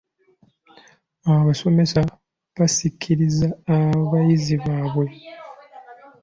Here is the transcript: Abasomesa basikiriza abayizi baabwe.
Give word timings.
Abasomesa 1.33 1.99
basikiriza 2.59 3.47
abayizi 3.75 4.55
baabwe. 4.63 5.07